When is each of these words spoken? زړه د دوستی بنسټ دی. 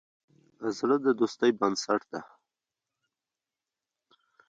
زړه 0.77 0.95
د 1.05 1.07
دوستی 1.19 1.51
بنسټ 1.59 2.01
دی. 2.11 2.21